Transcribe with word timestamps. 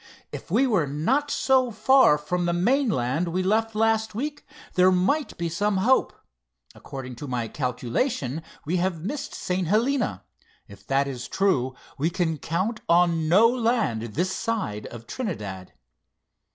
"If 0.31 0.49
we 0.49 0.65
were 0.65 0.87
not 0.87 1.29
so 1.29 1.69
far 1.69 2.17
from 2.17 2.47
the 2.47 2.53
mainland 2.53 3.27
we 3.27 3.43
left 3.43 3.75
last 3.75 4.15
week, 4.15 4.43
there 4.73 4.91
might 4.91 5.37
be 5.37 5.47
some 5.47 5.77
hope. 5.77 6.11
According 6.73 7.17
to 7.17 7.27
my 7.27 7.47
calculation, 7.47 8.41
we 8.65 8.77
have 8.77 9.05
missed 9.05 9.35
St. 9.35 9.67
Helena. 9.67 10.23
If 10.67 10.87
that 10.87 11.07
is 11.07 11.27
true, 11.27 11.75
we 11.99 12.09
can 12.09 12.39
count 12.39 12.81
on 12.89 13.29
no 13.29 13.47
land 13.47 14.01
this 14.01 14.35
side 14.35 14.87
of 14.87 15.05
Trinidad." 15.05 15.71